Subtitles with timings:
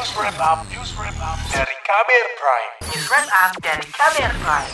[0.00, 2.72] News Wrap Up, News Wrap Up dari Kamer Prime.
[2.88, 4.72] News Wrap Up dari Kamer Prime.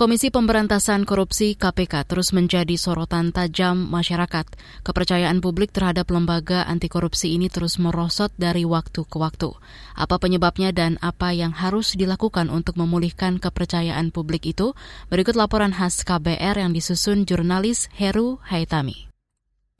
[0.00, 4.48] Komisi Pemberantasan Korupsi KPK terus menjadi sorotan tajam masyarakat.
[4.80, 9.52] Kepercayaan publik terhadap lembaga anti korupsi ini terus merosot dari waktu ke waktu.
[9.92, 14.72] Apa penyebabnya dan apa yang harus dilakukan untuk memulihkan kepercayaan publik itu?
[15.12, 19.09] Berikut laporan khas KBR yang disusun jurnalis Heru Haitami.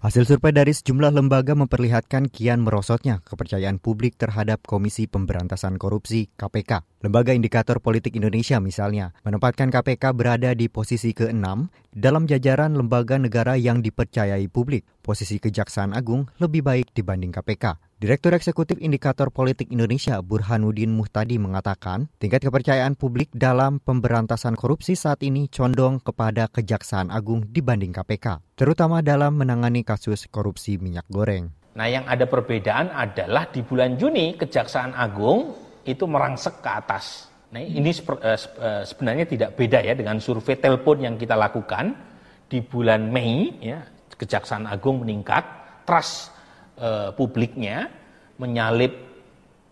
[0.00, 6.89] Hasil survei dari sejumlah lembaga memperlihatkan kian merosotnya kepercayaan publik terhadap Komisi Pemberantasan Korupsi KPK.
[7.00, 13.56] Lembaga Indikator Politik Indonesia misalnya menempatkan KPK berada di posisi ke-6 dalam jajaran lembaga negara
[13.56, 14.84] yang dipercayai publik.
[15.00, 17.80] Posisi Kejaksaan Agung lebih baik dibanding KPK.
[17.96, 25.24] Direktur Eksekutif Indikator Politik Indonesia Burhanuddin Muhtadi mengatakan, tingkat kepercayaan publik dalam pemberantasan korupsi saat
[25.24, 31.48] ini condong kepada Kejaksaan Agung dibanding KPK, terutama dalam menangani kasus korupsi minyak goreng.
[31.80, 37.30] Nah, yang ada perbedaan adalah di bulan Juni Kejaksaan Agung itu merangsek ke atas.
[37.50, 41.98] Nah, ini sebenarnya tidak beda ya dengan survei telepon yang kita lakukan
[42.46, 43.82] di bulan Mei ya,
[44.14, 45.42] Kejaksaan Agung meningkat,
[45.82, 46.30] trust
[46.78, 47.90] eh, publiknya
[48.38, 48.94] menyalip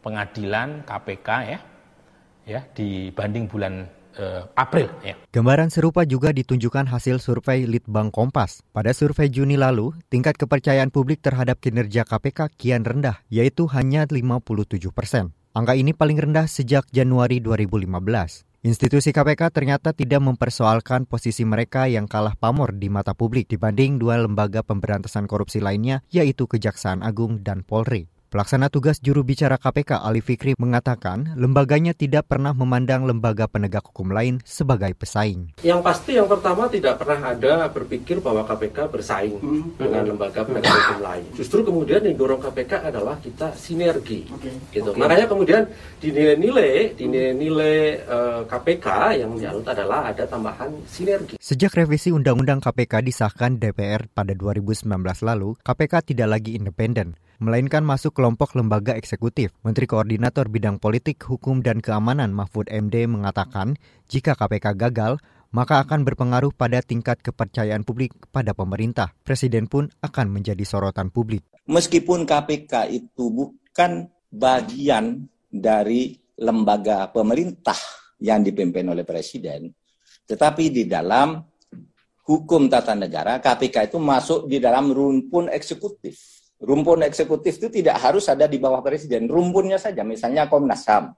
[0.03, 1.59] pengadilan KPK ya
[2.49, 3.87] ya dibanding bulan
[4.19, 5.15] eh, April ya.
[5.31, 8.67] Gambaran serupa juga ditunjukkan hasil survei Litbang Kompas.
[8.75, 14.91] Pada survei Juni lalu, tingkat kepercayaan publik terhadap kinerja KPK kian rendah, yaitu hanya 57
[14.91, 15.38] persen.
[15.59, 17.91] Angka ini paling rendah sejak Januari 2015.
[18.63, 24.23] Institusi KPK ternyata tidak mempersoalkan posisi mereka yang kalah pamor di mata publik dibanding dua
[24.23, 28.07] lembaga pemberantasan korupsi lainnya, yaitu Kejaksaan Agung dan Polri.
[28.29, 34.13] Pelaksana tugas juru bicara KPK Ali Fikri mengatakan lembaganya tidak pernah memandang lembaga penegak hukum
[34.13, 35.57] lain sebagai pesaing.
[35.65, 39.81] Yang pasti yang pertama tidak pernah ada berpikir bahwa KPK bersaing hmm.
[39.81, 41.25] dengan lembaga penegak hukum lain.
[41.41, 44.29] Justru kemudian yang dorong KPK adalah kita sinergi.
[44.29, 44.53] Okay.
[44.77, 44.93] Gitu.
[44.93, 45.01] Okay.
[45.01, 45.65] Makanya kemudian
[45.97, 47.77] dinilai-nilai dinilai-nilai
[48.13, 48.87] uh, eh, KPK
[49.25, 51.41] yang dianut adalah ada tambahan sinergi.
[51.41, 54.85] Sejak revisi Undang-Undang KPK disahkan DPR pada 2019
[55.25, 59.55] lalu, KPK tidak lagi independen melainkan masuk kelompok lembaga eksekutif.
[59.63, 63.79] Menteri Koordinator Bidang Politik, Hukum, dan Keamanan Mahfud MD mengatakan,
[64.11, 65.23] jika KPK gagal,
[65.55, 69.15] maka akan berpengaruh pada tingkat kepercayaan publik pada pemerintah.
[69.23, 71.47] Presiden pun akan menjadi sorotan publik.
[71.71, 77.79] Meskipun KPK itu bukan bagian dari lembaga pemerintah
[78.19, 79.71] yang dipimpin oleh presiden,
[80.27, 81.39] tetapi di dalam
[82.29, 88.27] hukum tata negara KPK itu masuk di dalam rumpun eksekutif Rumpun eksekutif itu tidak harus
[88.27, 89.31] ada di bawah presiden.
[89.31, 91.15] Rumpunnya saja, misalnya Komnas HAM.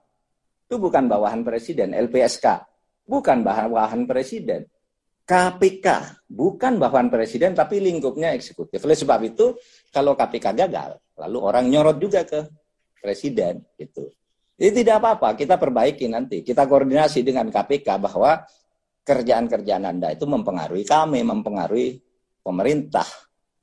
[0.69, 1.97] Itu bukan bawahan presiden.
[1.97, 2.45] LPSK,
[3.09, 4.69] bukan bawahan presiden.
[5.25, 5.87] KPK,
[6.29, 8.85] bukan bawahan presiden, tapi lingkupnya eksekutif.
[8.85, 9.57] Oleh sebab itu,
[9.89, 12.45] kalau KPK gagal, lalu orang nyorot juga ke
[13.01, 13.65] presiden.
[13.79, 14.11] Gitu.
[14.61, 16.45] Ini tidak apa-apa, kita perbaiki nanti.
[16.45, 18.45] Kita koordinasi dengan KPK bahwa
[19.01, 21.97] kerjaan-kerjaan Anda itu mempengaruhi kami, mempengaruhi
[22.45, 23.07] pemerintah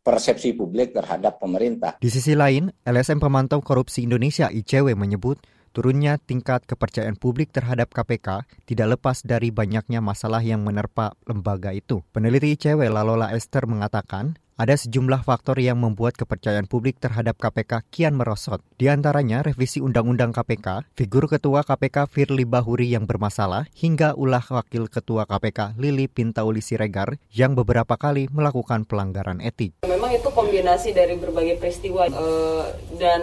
[0.08, 2.00] persepsi publik terhadap pemerintah.
[2.00, 5.36] Di sisi lain, LSM Pemantau Korupsi Indonesia ICW menyebut
[5.76, 12.08] turunnya tingkat kepercayaan publik terhadap KPK tidak lepas dari banyaknya masalah yang menerpa lembaga itu.
[12.16, 18.18] Peneliti ICW Lalola Esther mengatakan, ada sejumlah faktor yang membuat kepercayaan publik terhadap KPK kian
[18.18, 18.66] merosot.
[18.82, 24.90] Di antaranya revisi Undang-Undang KPK, figur Ketua KPK Firly Bahuri yang bermasalah, hingga ulah Wakil
[24.90, 29.78] Ketua KPK Lili Pintauli Siregar yang beberapa kali melakukan pelanggaran etik.
[29.86, 32.66] Memang itu kombinasi dari berbagai peristiwa uh,
[32.98, 33.22] dan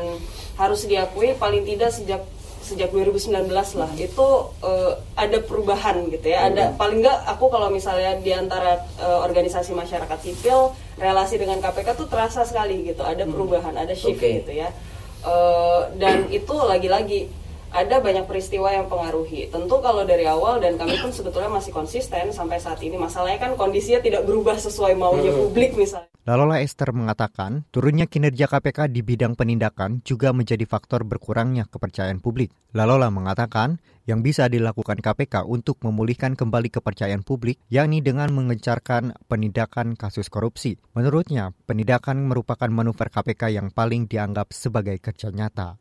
[0.55, 2.23] harus diakui paling tidak sejak
[2.65, 4.27] sejak 2019 lah itu
[4.65, 6.49] uh, ada perubahan gitu ya.
[6.49, 6.81] Ada hmm.
[6.81, 12.09] paling nggak aku kalau misalnya di antara uh, organisasi masyarakat sipil relasi dengan KPK tuh
[12.09, 13.05] terasa sekali gitu.
[13.05, 13.33] Ada hmm.
[13.37, 14.41] perubahan, ada shift okay.
[14.41, 14.73] gitu ya.
[15.21, 17.29] Uh, dan itu lagi-lagi
[17.75, 19.51] ada banyak peristiwa yang pengaruhi.
[19.51, 22.95] Tentu kalau dari awal dan kami pun sebetulnya masih konsisten sampai saat ini.
[22.95, 25.41] Masalahnya kan kondisinya tidak berubah sesuai maunya hmm.
[25.45, 26.14] publik misalnya.
[26.25, 32.49] Lalola Esther mengatakan, turunnya kinerja KPK di bidang penindakan juga menjadi faktor berkurangnya kepercayaan publik.
[32.73, 33.77] Lalola mengatakan,
[34.09, 40.81] yang bisa dilakukan KPK untuk memulihkan kembali kepercayaan publik, yakni dengan mengencarkan penindakan kasus korupsi.
[40.97, 45.77] Menurutnya, penindakan merupakan manuver KPK yang paling dianggap sebagai kerja nyata.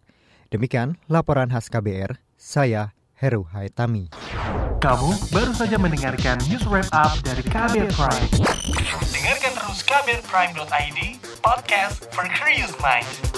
[0.51, 4.11] Demikian laporan khas KBR, saya Heru Haitami.
[4.83, 8.27] Kamu baru saja mendengarkan news wrap up dari KBR Prime.
[9.07, 13.32] Dengarkan subscribe at prime.id podcast for curious minds.